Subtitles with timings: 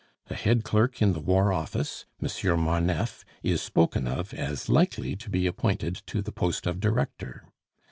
[0.31, 5.29] A head clerk in the War Office, Monsieur Marneffe, is spoken of as likely to
[5.29, 7.43] be appointed to the post of director."